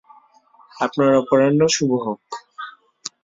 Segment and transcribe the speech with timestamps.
[0.81, 2.21] আপনার অপরাহ্ন শুভ হোক।